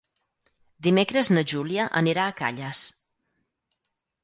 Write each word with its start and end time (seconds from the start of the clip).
Dimecres 0.87 1.29
na 1.33 1.43
Júlia 1.51 1.85
anirà 2.03 2.25
a 2.27 2.35
Calles. 2.41 2.83